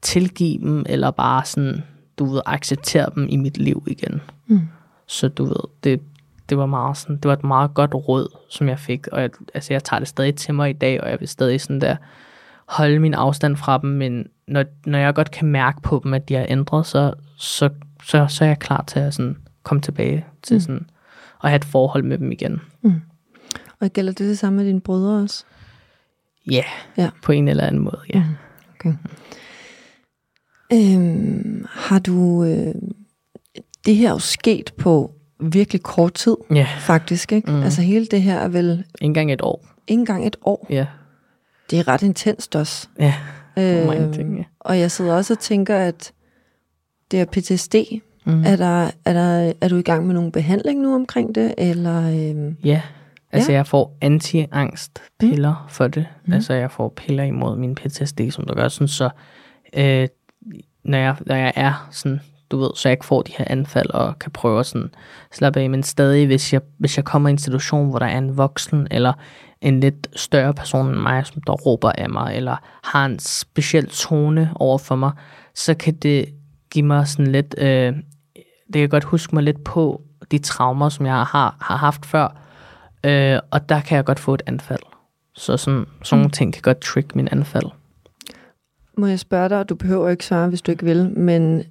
[0.02, 1.82] tilgive dem, eller bare sådan,
[2.18, 4.20] du ved, acceptere dem i mit liv igen.
[4.46, 4.60] Mm.
[5.06, 6.00] Så du ved, det,
[6.48, 9.30] det var meget sådan, det var et meget godt råd, som jeg fik, og jeg,
[9.54, 11.96] altså jeg tager det stadig til mig i dag, og jeg vil stadig sådan der
[12.66, 16.28] holde min afstand fra dem, men når, når jeg godt kan mærke på dem, at
[16.28, 17.68] de har ændret sig, så,
[18.04, 20.60] så, så er jeg klar til at sådan komme tilbage til Mm.
[20.60, 20.86] sådan,
[21.44, 22.60] at have et forhold med dem igen.
[23.80, 25.44] Og gælder det det samme med dine brødre også?
[26.50, 26.64] Ja,
[26.96, 27.10] Ja.
[27.22, 28.22] på en eller anden måde, ja.
[28.74, 28.92] Okay.
[30.72, 32.44] Øhm, har du...
[32.44, 32.74] Øh,
[33.86, 37.32] det her er jo sket på virkelig kort tid, Ja, faktisk.
[37.32, 37.50] Ikke?
[37.50, 37.56] Mm.
[37.56, 37.62] Mm.
[37.62, 39.64] Altså hele det her er vel ikke engang et år.
[39.86, 40.66] ikke engang et år.
[40.70, 40.86] Ja,
[41.70, 42.88] Det er ret intenst også.
[42.98, 43.14] ja.
[43.58, 44.44] Øhm, mange ting, ja.
[44.60, 46.12] Og jeg sidder også og tænker, at
[47.10, 47.74] det er PTSD.
[48.26, 48.32] Mm.
[48.32, 48.44] Mm.
[48.44, 51.54] Er, der, er, der, er du i gang med nogen behandling nu omkring det?
[51.58, 52.82] Eller, øhm, Ja,
[53.32, 53.56] altså ja.
[53.56, 55.70] jeg får anti-angst-piller mm.
[55.70, 56.06] for det.
[56.24, 56.32] Mm.
[56.32, 59.10] Altså jeg får piller imod min PTSD, som der gør sådan, så
[59.76, 60.08] øh,
[60.84, 63.90] når, jeg, når jeg er sådan, du ved, så jeg ikke får de her anfald
[63.90, 64.90] og kan prøve at sådan
[65.32, 68.18] slappe af, men stadig, hvis jeg, hvis jeg kommer i en situation, hvor der er
[68.18, 69.12] en voksen eller
[69.60, 73.86] en lidt større person end mig, som der råber af mig, eller har en speciel
[73.86, 75.12] tone over for mig,
[75.54, 76.28] så kan det
[76.70, 77.92] give mig sådan lidt, øh,
[78.72, 82.40] det kan godt huske mig lidt på de traumer, som jeg har, har haft før,
[83.04, 84.82] øh, og der kan jeg godt få et anfald.
[85.34, 87.66] Så sådan, sådan nogle ting kan godt trick min anfald.
[88.96, 91.64] Må jeg spørge dig, og du behøver ikke svare, hvis du ikke vil, men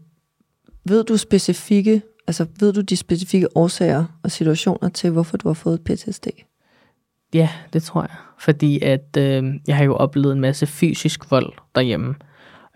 [0.85, 5.53] ved du specifikke, altså ved du de specifikke årsager og situationer til, hvorfor du har
[5.53, 6.27] fået PTSD?
[7.33, 8.15] Ja, det tror jeg.
[8.39, 12.15] Fordi at øh, jeg har jo oplevet en masse fysisk vold derhjemme.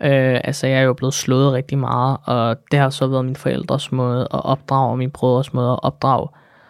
[0.02, 3.36] Øh, altså, jeg er jo blevet slået rigtig meget, og det har så været min
[3.36, 6.28] forældres måde at opdrage, og min brødres måde at opdrage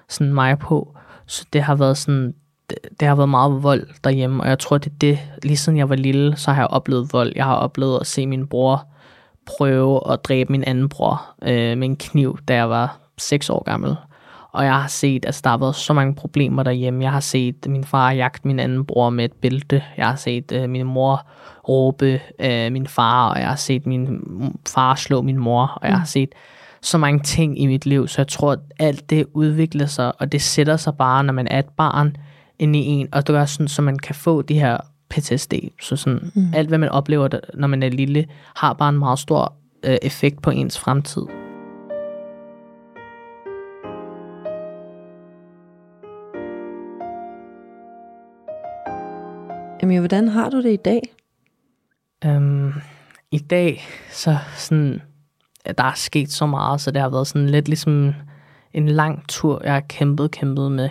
[0.08, 0.96] sådan mig på.
[1.26, 2.34] Så det har været sådan,
[2.70, 5.78] det, det har været meget vold derhjemme, og jeg tror, det er det, lige siden
[5.78, 7.32] jeg var lille, så har jeg oplevet vold.
[7.36, 8.86] Jeg har oplevet at se min bror
[9.46, 13.62] prøve at dræbe min anden bror øh, med en kniv, da jeg var 6 år
[13.64, 13.96] gammel.
[14.52, 17.04] Og jeg har set, at altså, der har været så mange problemer derhjemme.
[17.04, 19.82] Jeg har set min far jagte min anden bror med et bælte.
[19.96, 21.26] Jeg har set øh, min mor
[21.68, 24.20] råbe øh, min far, og jeg har set min
[24.68, 26.28] far slå min mor, og jeg har set
[26.82, 30.32] så mange ting i mit liv, så jeg tror, at alt det udvikler sig, og
[30.32, 32.16] det sætter sig bare, når man er et barn
[32.58, 34.76] ind i en, og det gør sådan, så man kan få de her
[35.10, 35.52] PTSD.
[35.80, 36.54] Så sådan, mm.
[36.54, 40.42] alt, hvad man oplever, når man er lille, har bare en meget stor øh, effekt
[40.42, 41.22] på ens fremtid.
[49.82, 51.00] Jamen, hvordan har du det i dag?
[52.26, 52.74] Um,
[53.30, 55.02] I dag, så sådan,
[55.78, 58.14] der er sket så meget, så det har været sådan lidt ligesom
[58.72, 60.88] en lang tur, jeg har kæmpet, kæmpet med.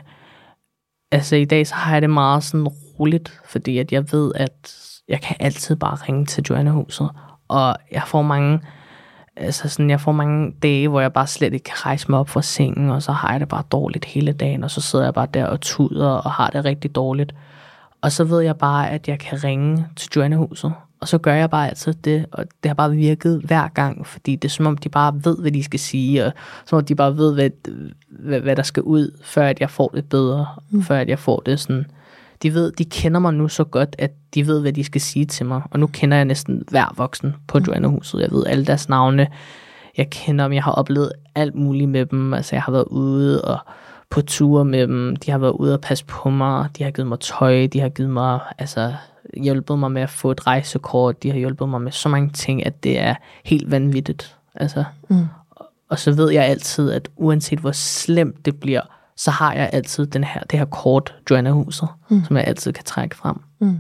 [1.12, 4.78] Altså i dag, så har jeg det meget sådan roligt, fordi at jeg ved, at
[5.08, 7.10] jeg kan altid bare ringe til Joanna-huset,
[7.48, 8.62] og jeg får mange,
[9.36, 12.30] altså sådan, jeg får mange dage, hvor jeg bare slet ikke kan rejse mig op
[12.30, 15.14] fra sengen, og så har jeg det bare dårligt hele dagen, og så sidder jeg
[15.14, 17.36] bare der og tuder og har det rigtig dårligt.
[18.02, 21.50] Og så ved jeg bare, at jeg kan ringe til Joanna-huset, og så gør jeg
[21.50, 24.78] bare altid det, og det har bare virket hver gang, fordi det er som om,
[24.78, 26.34] de bare ved, hvad de skal sige, og
[26.66, 27.50] som om de bare ved, hvad,
[28.10, 30.84] hvad, hvad der skal ud, før at jeg får det bedre, mm.
[30.84, 31.86] før at jeg får det sådan.
[32.44, 35.26] De ved, de kender mig nu så godt, at de ved, hvad de skal sige
[35.26, 37.64] til mig, og nu kender jeg næsten hver voksen på mm.
[37.64, 38.22] Joanna-huset.
[38.22, 39.28] Jeg ved alle deres navne,
[39.98, 43.42] jeg kender dem, jeg har oplevet alt muligt med dem, altså jeg har været ude
[43.42, 43.58] og
[44.10, 47.08] på ture med dem, de har været ude og passe på mig, de har givet
[47.08, 48.94] mig tøj, de har givet mig altså
[49.38, 52.66] hjulpet mig med at få et rejsekort, de har hjulpet mig med så mange ting,
[52.66, 53.16] at det er
[53.46, 54.38] helt vanvittigt.
[54.56, 54.84] Altså.
[55.10, 55.26] Mm.
[55.90, 58.82] Og så ved jeg altid, at uanset hvor slemt det bliver,
[59.16, 62.24] så har jeg altid den her, det her kort, Joanna Huset, mm.
[62.24, 63.36] som jeg altid kan trække frem.
[63.60, 63.80] Mm.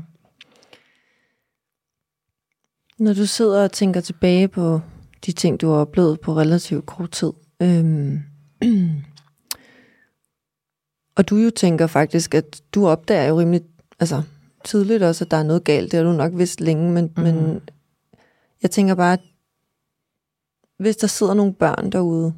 [3.00, 4.82] Når du sidder og tænker tilbage på
[5.26, 8.24] de ting, du har oplevet på relativt kort tid, øhm,
[11.18, 13.62] og du jo tænker faktisk, at du opdager jo rimelig,
[14.00, 14.24] altså
[14.64, 15.92] tidligt også, at der er noget galt.
[15.92, 17.24] Det har du nok vidst længe, men, mm.
[17.24, 17.62] men
[18.62, 19.22] jeg tænker bare, at
[20.78, 22.34] hvis der sidder nogle børn derude,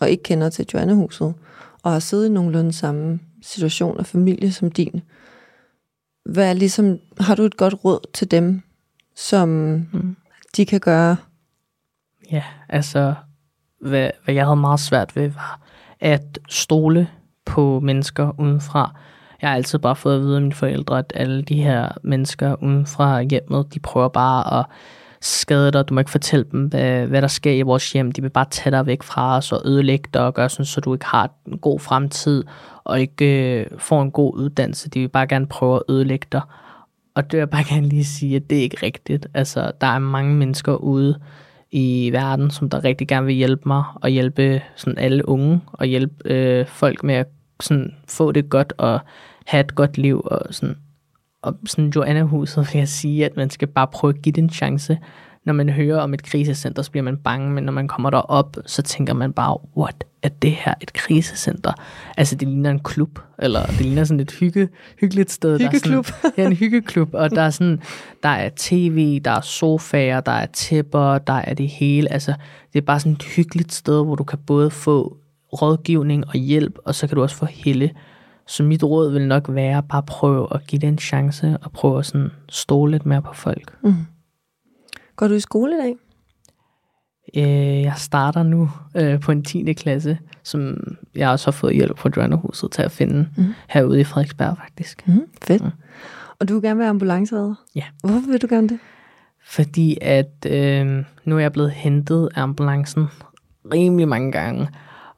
[0.00, 1.34] og ikke kender til Joannehuset,
[1.82, 5.02] og har siddet i nogenlunde samme situation og familie som din,
[6.24, 8.62] hvad ligesom, har du et godt råd til dem,
[9.14, 9.48] som
[9.92, 10.16] mm.
[10.56, 11.16] de kan gøre?
[12.32, 13.14] Ja, altså,
[13.80, 15.60] hvad, hvad jeg havde meget svært ved, var
[16.00, 17.08] at stole
[17.44, 18.98] på mennesker udenfra,
[19.42, 22.62] jeg har altid bare fået at vide af mine forældre, at alle de her mennesker
[22.62, 24.66] uden fra hjemmet, de prøver bare at
[25.20, 25.88] skade dig.
[25.88, 28.12] Du må ikke fortælle dem, hvad, hvad der sker i vores hjem.
[28.12, 30.80] De vil bare tage dig væk fra os og ødelægge dig og gøre sådan, så
[30.80, 32.44] du ikke har en god fremtid
[32.84, 34.90] og ikke øh, får en god uddannelse.
[34.90, 36.40] De vil bare gerne prøve at ødelægge dig.
[37.14, 39.26] Og det vil jeg bare gerne lige sige, at det er ikke rigtigt.
[39.34, 41.18] Altså, der er mange mennesker ude
[41.70, 45.86] i verden, som der rigtig gerne vil hjælpe mig og hjælpe sådan alle unge og
[45.86, 47.26] hjælpe øh, folk med at
[47.60, 49.00] sådan, få det godt og
[49.46, 50.22] have et godt liv.
[50.24, 50.76] Og sådan,
[51.42, 54.50] og sådan Joanna-huset vil jeg sige, at man skal bare prøve at give det en
[54.50, 54.98] chance.
[55.44, 58.56] Når man hører om et krisecenter, så bliver man bange, men når man kommer derop,
[58.66, 61.72] så tænker man bare, what, er det her et krisecenter?
[62.16, 64.68] Altså, det ligner en klub, eller det ligner sådan et hygge,
[65.00, 65.58] hyggeligt sted.
[65.58, 66.06] Hyggeklub.
[66.06, 67.82] Der er sådan, ja, en hyggeklub, og der er sådan,
[68.22, 72.12] der er tv, der er sofaer, der er tæpper, der er det hele.
[72.12, 72.34] Altså,
[72.72, 75.16] det er bare sådan et hyggeligt sted, hvor du kan både få
[75.52, 77.90] rådgivning og hjælp, og så kan du også få helle.
[78.46, 81.98] Så mit råd vil nok være, bare prøve at give det en chance, og prøve
[81.98, 83.76] at sådan stole lidt mere på folk.
[83.82, 83.94] Mm.
[85.16, 85.96] Går du i skole i dag?
[87.36, 89.72] Øh, jeg starter nu øh, på en 10.
[89.72, 90.76] klasse, som
[91.14, 93.44] jeg også har fået hjælp fra Drønnerhuset til at finde mm.
[93.68, 95.08] herude i Frederiksberg faktisk.
[95.08, 95.64] Mm, fedt.
[95.64, 95.70] Mm.
[96.38, 97.54] Og du vil gerne være ambulanceredder?
[97.74, 97.82] Ja.
[98.00, 98.78] Hvorfor vil du gerne det?
[99.46, 103.06] Fordi at øh, nu er jeg blevet hentet af ambulancen
[103.72, 104.68] rimelig mange gange,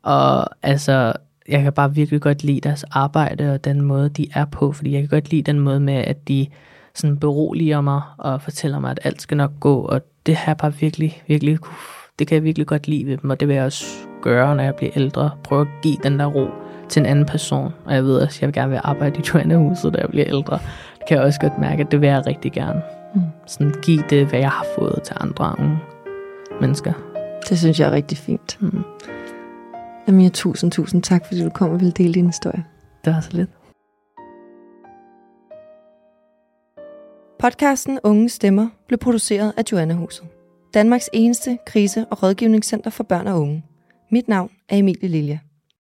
[0.09, 1.13] og altså,
[1.49, 4.93] jeg kan bare virkelig godt lide deres arbejde og den måde, de er på, fordi
[4.93, 6.47] jeg kan godt lide den måde med, at de
[6.95, 10.57] sådan beroliger mig og fortæller mig, at alt skal nok gå, og det har jeg
[10.57, 11.59] bare virkelig, virkelig,
[12.19, 13.85] det kan jeg virkelig godt lide ved dem, og det vil jeg også
[14.23, 15.31] gøre, når jeg bliver ældre.
[15.45, 16.47] Prøve at give den der ro
[16.89, 17.73] til en anden person.
[17.85, 20.27] Og jeg ved også, at jeg vil gerne vil arbejde i Joanna-huset, når jeg bliver
[20.29, 20.59] ældre.
[20.99, 22.83] Det kan jeg også godt mærke, at det vil jeg rigtig gerne.
[23.15, 23.23] Mm.
[23.47, 25.79] Sådan give det, hvad jeg har fået til andre unge
[26.61, 26.93] mennesker.
[27.49, 28.57] Det synes jeg er rigtig fint.
[28.61, 28.85] Mm.
[30.09, 32.65] Jamen, tusind, tusind tak, fordi du kom og ville dele din historie.
[33.05, 33.51] Det var så lidt.
[37.39, 40.27] Podcasten Unge Stemmer blev produceret af Joanna Huset.
[40.75, 43.65] Danmarks eneste krise- og rådgivningscenter for børn og unge.
[44.11, 45.39] Mit navn er Emilie Lilja.